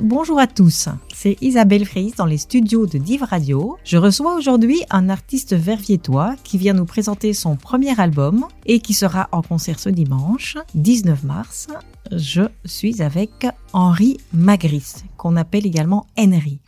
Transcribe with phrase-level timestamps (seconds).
[0.00, 0.88] bonjour à tous.
[1.14, 3.76] C'est Isabelle Fréis dans les studios de Div Radio.
[3.84, 8.94] Je reçois aujourd'hui un artiste verviétois qui vient nous présenter son premier album et qui
[8.94, 11.68] sera en concert ce dimanche, 19 mars.
[12.10, 16.60] Je suis avec Henri Magris, qu'on appelle également Henry.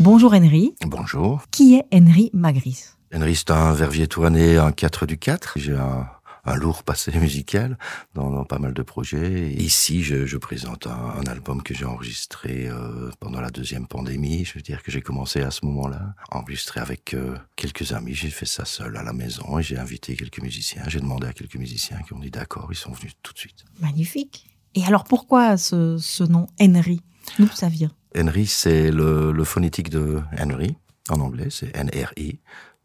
[0.00, 0.74] Bonjour Henry.
[0.86, 1.42] Bonjour.
[1.50, 2.84] Qui est Henry Magris?
[3.14, 5.54] Henry, c'est un verviétois né en 4 du 4.
[5.56, 6.06] J'ai un
[6.44, 7.78] un lourd passé musical
[8.14, 9.52] dans, pas mal de projets.
[9.52, 14.44] ici, je, je présente un, un, album que j'ai enregistré euh, pendant la deuxième pandémie.
[14.44, 18.14] Je veux dire que j'ai commencé à ce moment-là, enregistré avec euh, quelques amis.
[18.14, 20.82] J'ai fait ça seul à la maison et j'ai invité quelques musiciens.
[20.88, 23.64] J'ai demandé à quelques musiciens qui ont dit d'accord, ils sont venus tout de suite.
[23.80, 24.46] Magnifique.
[24.74, 27.00] Et alors pourquoi ce, ce nom Henry?
[27.38, 27.90] D'où ça vient?
[28.16, 30.76] Henry, c'est le, le phonétique de Henry
[31.10, 32.38] en anglais, c'est N-R-I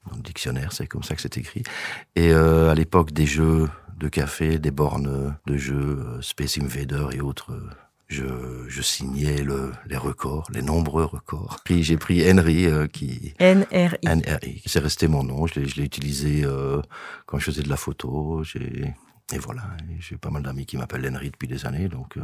[0.10, 1.64] dans le dictionnaire, c'est comme ça que c'est écrit.
[2.16, 7.08] Et euh, à l'époque des jeux de café, des bornes de jeux, euh, Space Invader
[7.14, 7.70] et autres, euh,
[8.08, 8.26] je,
[8.68, 11.60] je signais le, les records, les nombreux records.
[11.64, 14.00] Puis j'ai pris Henry euh, qui N-R-I.
[14.08, 14.62] N-R-I.
[14.66, 15.46] C'est resté mon nom.
[15.46, 16.82] Je l'ai utilisé euh,
[17.28, 18.42] quand je faisais de la photo.
[18.44, 18.94] J'ai
[19.32, 19.62] et voilà.
[20.00, 21.88] J'ai pas mal d'amis qui m'appellent Henry depuis des années.
[21.88, 22.18] Donc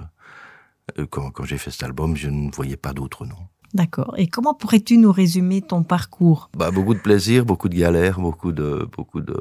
[1.12, 3.38] quand, quand j'ai fait cet album, je ne voyais pas d'autre nom.
[3.74, 4.14] D'accord.
[4.18, 6.50] Et comment pourrais-tu nous résumer ton parcours?
[6.58, 9.40] Bah, Beaucoup de plaisir, beaucoup de galères, beaucoup de, beaucoup de,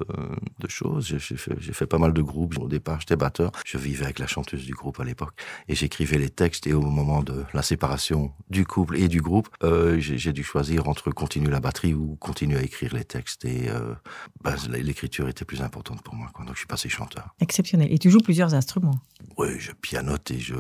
[0.59, 1.07] de choses.
[1.07, 2.59] J'ai fait, fait, pas mal de groupes.
[2.59, 3.53] Au départ, j'étais batteur.
[3.65, 5.35] Je vivais avec la chanteuse du groupe à l'époque.
[5.69, 6.67] Et j'écrivais les textes.
[6.67, 10.89] Et au moment de la séparation du couple et du groupe, euh, j'ai dû choisir
[10.89, 13.45] entre continuer la batterie ou continuer à écrire les textes.
[13.45, 13.95] Et euh,
[14.43, 16.29] bah, l'écriture était plus importante pour moi.
[16.33, 16.45] Quoi.
[16.45, 17.35] Donc je suis passé chanteur.
[17.41, 17.93] Exceptionnel.
[17.93, 19.01] Et tu joues plusieurs instruments
[19.37, 20.55] Oui, je pianote et je,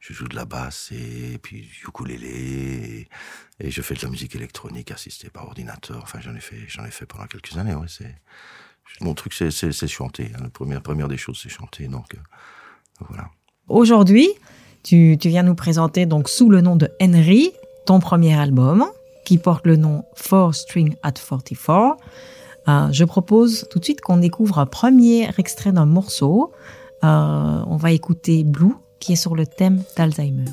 [0.00, 3.08] joue de la basse et puis du ukulélé.
[3.60, 6.00] Et, je fais de la musique électronique assistée par ordinateur.
[6.02, 7.74] Enfin, j'en ai fait, j'en ai fait pendant quelques années.
[7.74, 8.14] Ouais, c'est
[9.00, 10.32] mon truc, c'est chanter.
[10.34, 10.44] Hein.
[10.44, 11.88] La première, première des choses, c'est chanter.
[11.88, 12.18] Donc euh,
[13.08, 13.28] voilà.
[13.68, 14.28] Aujourd'hui,
[14.82, 17.52] tu, tu, viens nous présenter donc sous le nom de Henry
[17.86, 18.84] ton premier album
[19.24, 21.96] qui porte le nom Four String at 44.
[22.68, 26.52] Euh, je propose tout de suite qu'on découvre un premier extrait d'un morceau.
[27.04, 30.46] Euh, on va écouter Blue qui est sur le thème d'Alzheimer.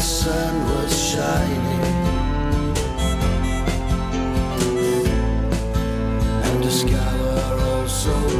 [0.00, 1.84] the sun was shining.
[6.42, 8.39] And a scour also.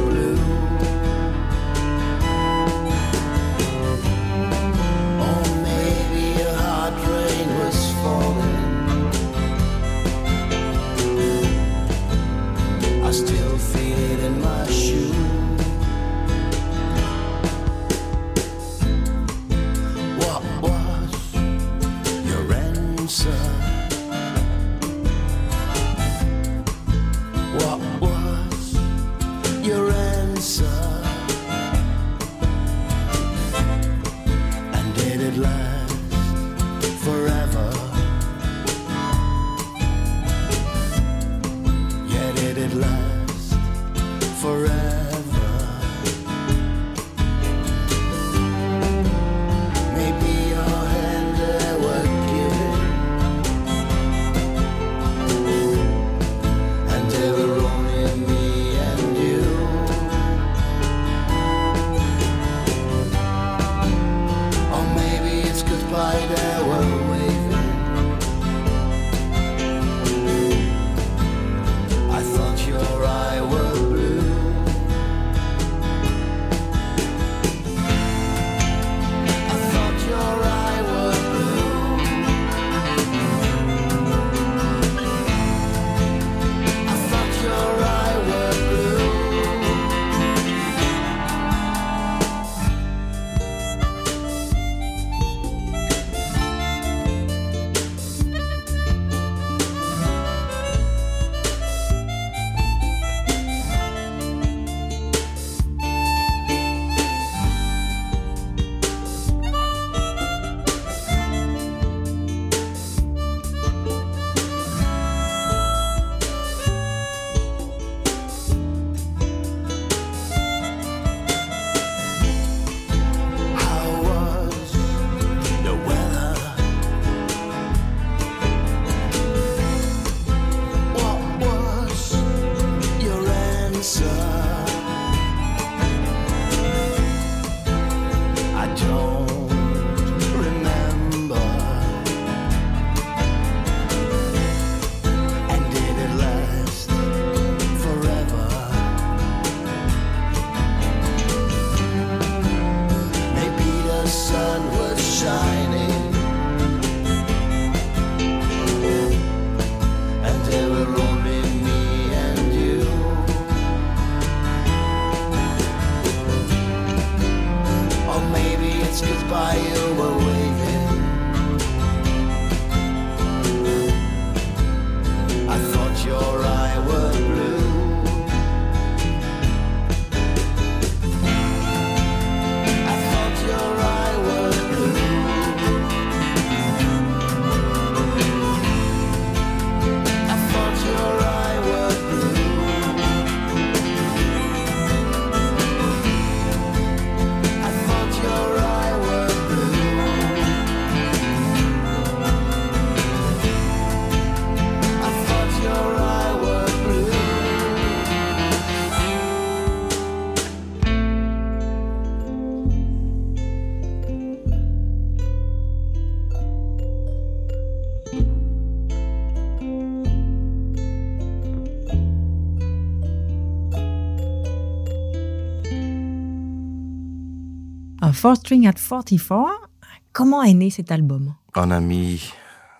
[228.11, 229.69] Un Four String at 44.
[230.11, 231.33] Comment est né cet album?
[231.55, 232.33] Un ami,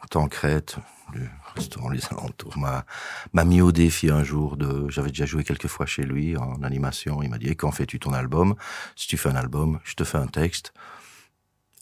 [0.10, 0.76] Tancrète,
[1.14, 1.22] du
[1.56, 5.86] restaurant Les Alentours, m'a, mis au défi un jour de, j'avais déjà joué quelques fois
[5.86, 7.24] chez lui en animation.
[7.24, 8.56] Il m'a dit, Eh, quand fais-tu ton album?
[8.98, 10.74] Si tu fais un album, je te fais un texte.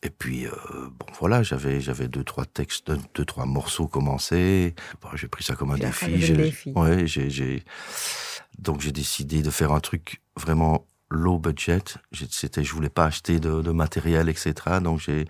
[0.03, 0.51] Et puis, euh,
[0.99, 4.75] bon, voilà, j'avais, j'avais deux, trois textes, deux, trois morceaux commencés.
[5.01, 6.19] Bon, j'ai pris ça comme un défi.
[6.35, 6.71] défi.
[6.75, 7.63] Ouais, j'ai, j'ai,
[8.59, 11.83] donc j'ai décidé de faire un truc vraiment low budget.
[12.29, 14.53] C'était, je voulais pas acheter de, de matériel, etc.
[14.81, 15.27] Donc j'ai,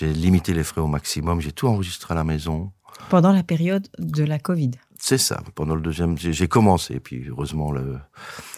[0.00, 1.40] limité les frais au maximum.
[1.40, 2.72] J'ai tout enregistré à la maison.
[3.08, 4.72] Pendant la période de la Covid.
[4.98, 5.42] C'est ça.
[5.54, 7.00] Pendant le deuxième, j'ai commencé.
[7.00, 7.98] Puis heureusement, le,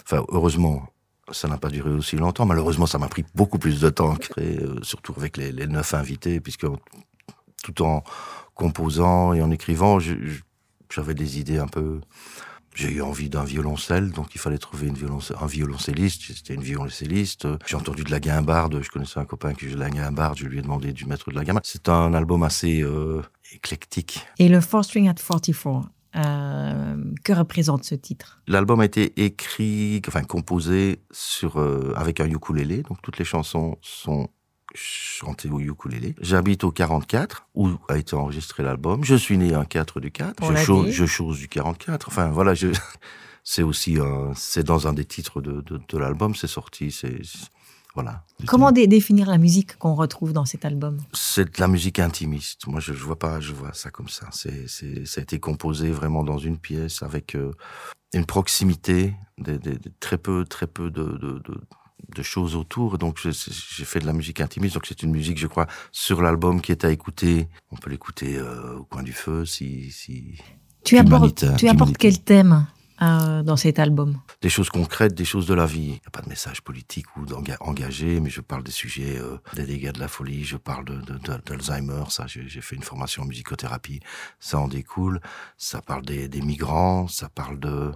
[0.05, 0.89] enfin heureusement,
[1.33, 2.47] ça n'a pas duré aussi longtemps.
[2.47, 5.95] Malheureusement, ça m'a pris beaucoup plus de temps, créer, euh, surtout avec les, les neuf
[5.95, 6.67] invités, puisque
[7.63, 8.05] tout en
[8.55, 9.99] composant et en écrivant,
[10.91, 12.01] j'avais des idées un peu.
[12.77, 16.23] J'ai eu envie d'un violoncelle, donc il fallait trouver une violonce- un violoncelliste.
[16.35, 17.49] C'était une violoncelliste.
[17.67, 18.83] J'ai entendu de la guimbarde.
[18.83, 20.37] Je connaissais un copain qui jouait de la guimbarde.
[20.39, 21.65] Je lui ai demandé de mettre de la guimbarde.
[21.67, 23.23] C'est un album assez euh,
[23.55, 24.21] éclectique.
[24.39, 25.89] Et le Four String at 44.
[26.17, 28.41] euh, que représente ce titre?
[28.47, 33.77] L'album a été écrit, enfin composé sur euh, avec un ukulélé, donc toutes les chansons
[33.83, 34.29] sont
[34.77, 36.15] chantées au ukulélé.
[36.21, 39.03] J'habite au 44 où a été enregistré l'album.
[39.05, 40.43] Je suis né un 4 du 4.
[40.43, 42.09] On je chose, je chose du 44.
[42.09, 42.69] Enfin voilà, je
[43.45, 47.21] c'est aussi un, c'est dans un des titres de, de, de l'album, c'est sorti, c'est
[47.95, 48.25] voilà.
[48.47, 50.99] Comment dé- définir la musique qu'on retrouve dans cet album?
[51.15, 52.67] C'est de la musique intimiste.
[52.67, 54.29] Moi, je, je vois pas, je vois ça comme ça.
[54.33, 57.53] C'est, c'est, ça a été composé vraiment dans une pièce avec euh,
[58.13, 61.61] une proximité, des, des- des- très peu, très peu de, de, de,
[62.15, 62.99] de choses autour.
[62.99, 64.75] Donc, j'ai fait de la musique intimiste.
[64.75, 67.49] Donc, c'est une musique, je crois, sur l'album qui est à écouter.
[67.71, 70.39] On peut l'écouter euh, au coin du feu, si, si
[70.85, 72.67] Tu apportes, tu apportes quel thème
[73.03, 74.21] euh, dans cet album?
[74.41, 75.81] Des choses concrètes, des choses de la vie.
[75.83, 77.27] Il n'y a pas de message politique ou
[77.61, 81.01] engagé, mais je parle des sujets, euh, des dégâts de la folie, je parle de,
[81.01, 84.01] de- de- d'Alzheimer, ça, j'ai, j'ai fait une formation en musicothérapie,
[84.41, 85.21] ça en découle.
[85.59, 87.93] Ça parle des, des migrants, ça parle de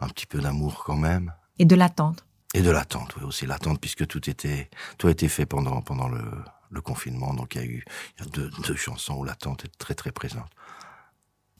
[0.00, 1.32] un petit peu d'amour quand même.
[1.58, 2.25] Et de l'attente
[2.56, 6.08] Et de l'attente, oui, aussi l'attente, puisque tout était, tout a été fait pendant, pendant
[6.08, 6.24] le,
[6.70, 7.34] le confinement.
[7.34, 7.84] Donc il y a eu,
[8.18, 10.48] il y a deux, deux chansons où l'attente est très, très présente.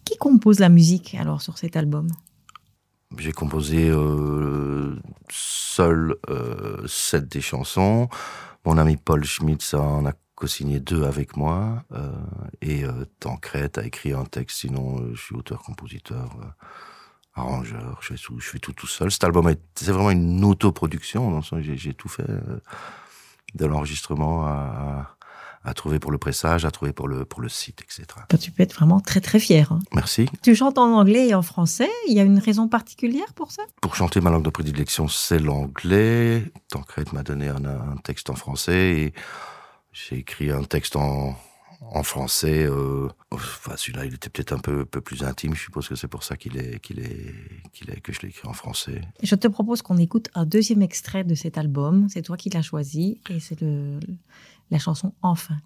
[0.07, 2.09] Qui compose la musique alors sur cet album?
[3.19, 4.97] J'ai composé euh,
[5.29, 8.09] seul euh, sept des chansons.
[8.65, 11.85] Mon ami Paul Schmitz en a co-signé deux avec moi.
[11.93, 12.11] euh,
[12.63, 14.59] et euh, Tancrète a écrit un texte.
[14.61, 16.31] Sinon, je suis auteur-compositeur,
[17.37, 17.99] arrangeur.
[18.01, 19.11] Je fais, tout, je fais tout tout seul.
[19.11, 21.31] Cet album, est- c'est vraiment une autoproduction.
[21.31, 22.29] Dans le j'ai, j'ai tout fait.
[22.29, 22.41] euh,
[23.55, 24.51] de l'enregistrement à,
[25.65, 28.05] à, à trouver pour le pressage, à trouver pour le, pour le site, etc.
[28.17, 29.73] Enfin, Tu peux être vraiment très très fier.
[29.73, 29.79] hein.
[29.95, 30.29] Merci.
[30.43, 31.89] Tu chantes en anglais et en français.
[32.09, 33.63] Il y a une raison particulière pour ça?
[33.81, 36.45] Pour chanter ma langue de prédilection, c'est l'anglais.
[36.69, 39.15] Tancrède m'a donné un, un texte en français et
[39.93, 41.35] j'ai écrit un texte en,
[41.81, 42.65] en français.
[42.65, 45.55] Euh, enfin, celui-là, il était peut-être un peu, plus intime.
[45.55, 47.35] Je suppose que c'est pour ça qu'il est, qu'il est,
[47.73, 49.01] qu'il est, que je l'ai écrit en français.
[49.23, 52.09] Je te propose qu'on écoute un deuxième extrait de cet album.
[52.09, 53.59] C'est toi qui l'as choisi et c'est
[54.71, 55.57] la chanson Enfin.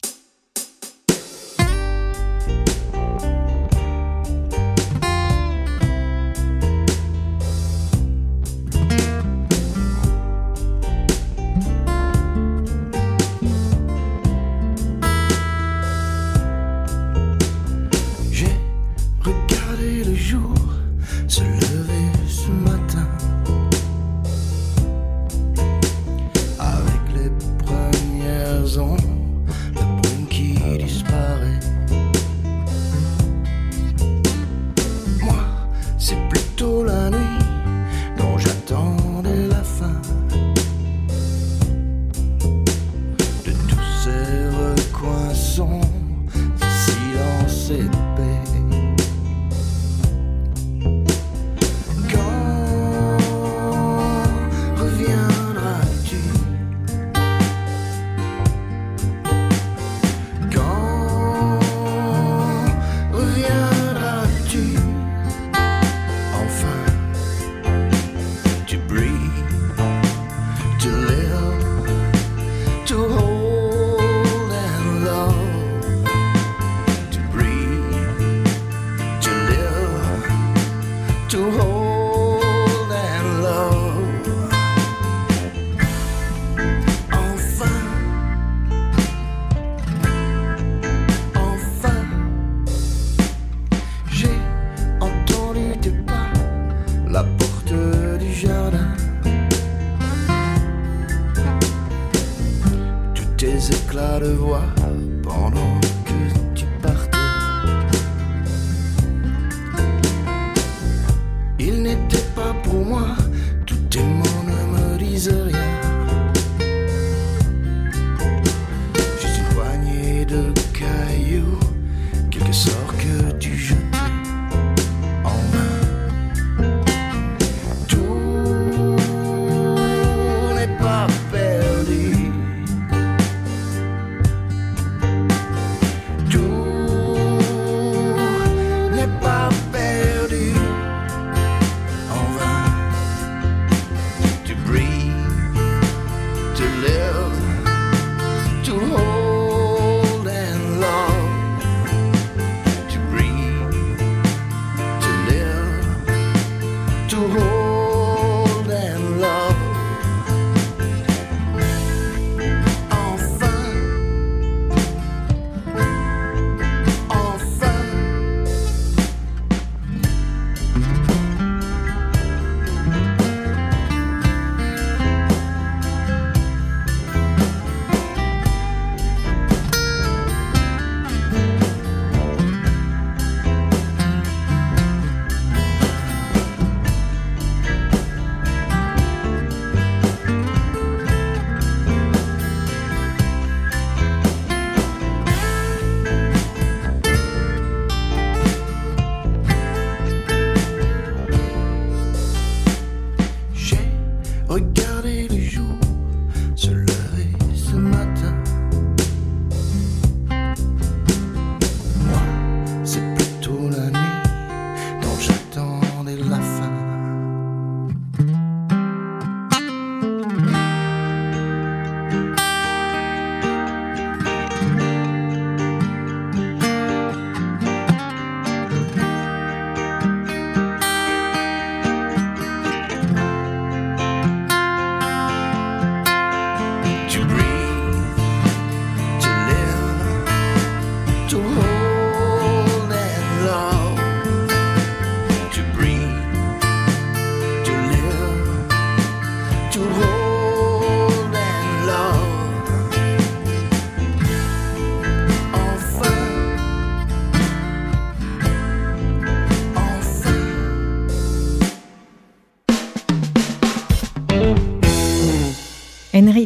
[146.81, 149.10] Live, to hold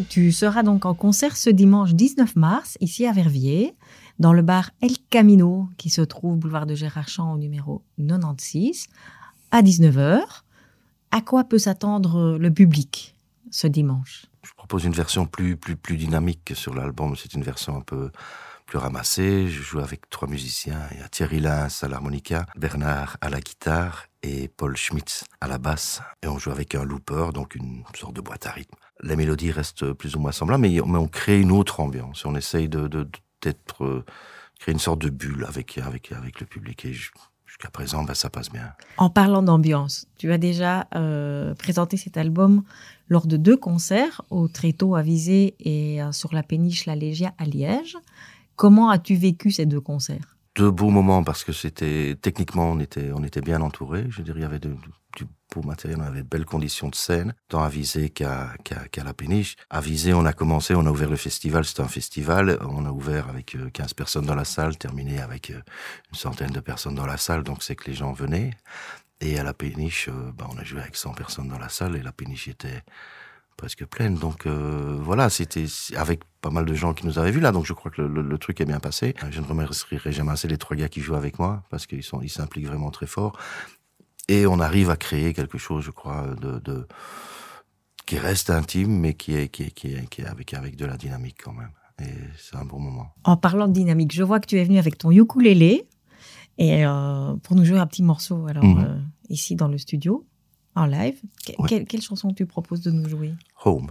[0.08, 3.74] Tu seras donc en concert ce dimanche 19 mars, ici à Verviers,
[4.18, 8.86] dans le bar El Camino, qui se trouve boulevard de Gérard Champ au numéro 96,
[9.50, 10.22] à 19h.
[11.10, 13.14] À quoi peut s'attendre le public
[13.50, 14.24] ce dimanche?
[14.42, 17.14] Je propose une version plus, plus, plus dynamique que sur l'album.
[17.14, 18.10] C'est une version un peu
[18.64, 19.48] plus ramassée.
[19.50, 20.80] Je joue avec trois musiciens.
[20.92, 25.46] Il y a Thierry Lins à l'harmonica, Bernard à la guitare et Paul Schmitz à
[25.46, 26.00] la basse.
[26.22, 28.78] Et on joue avec un looper, donc une sorte de boîte à rythme.
[29.02, 32.24] Les mélodies restent plus ou moins semblables, mais on, mais on crée une autre ambiance.
[32.24, 32.88] On essaye de,
[33.42, 34.04] d'être, euh,
[34.58, 36.84] créer une sorte de bulle avec, avec, avec le public.
[36.84, 38.72] Et jusqu'à présent, ben, ça passe bien.
[38.96, 42.62] En parlant d'ambiance, tu as déjà euh, présenté cet album
[43.08, 47.34] lors de deux concerts, au Tréteau à Visé et euh, sur la péniche La Légia
[47.38, 47.96] à Liège.
[48.56, 50.36] Comment as-tu vécu ces deux concerts?
[50.56, 54.06] Deux beaux moments parce que c'était techniquement on était on était bien entouré.
[54.08, 54.76] Je dire il y avait de-
[55.16, 58.54] du beau matériel, on avait de belles conditions de scène, tant à Visé qu'à
[58.97, 59.56] la péniche.
[59.71, 62.90] À Visé on a commencé, on a ouvert le festival, c'était un festival, on a
[62.90, 65.61] ouvert avec euh, 15 personnes dans la salle, terminé avec euh,
[66.11, 68.50] une centaine de personnes dans la salle, donc c'est que les gens venaient.
[69.21, 71.97] Et à la péniche, euh, bah, on a joué avec 100 personnes dans la salle
[71.97, 72.83] et la péniche était
[73.56, 74.16] presque pleine.
[74.16, 75.64] Donc euh, voilà, c'était
[75.97, 77.52] avec pas mal de gens qui nous avaient vus là.
[77.52, 79.14] Donc je crois que le, le, truc est bien passé.
[79.30, 82.21] Je ne remercierai jamais assez les trois gars qui jouent avec moi parce qu'ils sont,
[82.21, 83.38] ils s'impliquent vraiment très fort.
[84.28, 86.87] Et on arrive à créer quelque chose, je crois, de, de
[88.07, 90.87] qui reste intime, mais qui est, qui est, qui est, qui est avec, avec de
[90.87, 91.71] la dynamique quand même.
[92.00, 93.14] Et c'est un bon moment.
[93.25, 95.87] En parlant de dynamique, je vois que tu es venu avec ton ukulélé
[96.59, 98.85] et euh, pour nous jouer un petit morceau alors Mhm.
[98.85, 100.26] euh, ici dans le studio
[100.75, 101.21] en live.
[101.47, 101.69] Que- Ouais.
[101.69, 103.33] quelle, quelle chanson tu proposes de nous jouer?
[103.64, 103.90] Home,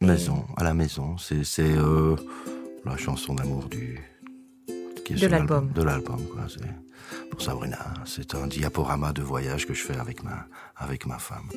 [0.00, 1.16] maison, à la maison.
[1.18, 2.16] C'est c'est euh,
[2.84, 3.98] la chanson d'amour du
[5.08, 5.72] qui est De l'album.
[5.74, 6.46] De l'album, quoi.
[6.48, 7.94] C'est pour Sabrina.
[8.04, 10.46] C'est un diaporama de voyage que je fais avec ma
[10.76, 11.48] avec ma femme.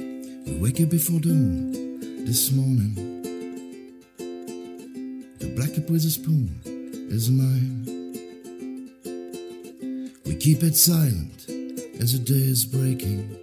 [0.48, 1.72] We wake up before dawn
[2.26, 2.96] this morning.
[5.40, 6.50] The black cup with a spoon
[7.10, 7.86] is mine.
[10.26, 11.50] We keep it silent
[12.00, 13.38] as the day is breaking.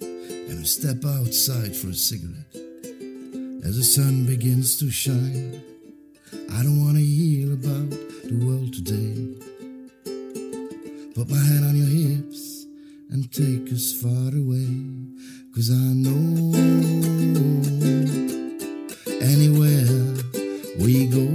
[0.00, 2.54] And we step outside for a cigarette
[3.64, 5.60] as the sun begins to shine.
[6.52, 9.47] I don't want to hear about the world today.
[11.18, 12.66] Put my hand on your hips
[13.10, 14.70] and take us far away.
[15.52, 16.54] Cause I know
[19.20, 20.14] anywhere
[20.78, 21.26] we go,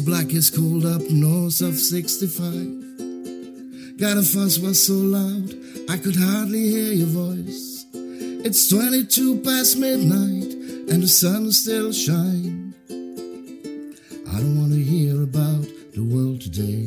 [0.00, 3.98] black is cold up north of 65.
[3.98, 5.54] Got a fuss was so loud,
[5.90, 7.84] I could hardly hear your voice.
[7.94, 10.52] It's 22 past midnight,
[10.90, 12.74] and the sun still shines.
[12.90, 16.86] I don't want to hear about the world today.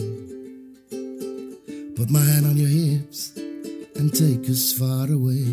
[1.96, 3.38] Put my hand on your hips
[3.96, 5.46] and take us far away.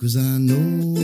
[0.00, 0.94] Cause I know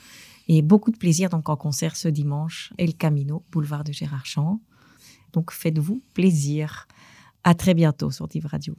[0.49, 4.61] et beaucoup de plaisir donc en concert ce dimanche, El Camino, boulevard de Gérard Champ.
[5.33, 6.87] Donc faites-vous plaisir.
[7.45, 8.75] À très bientôt sur Div Radio.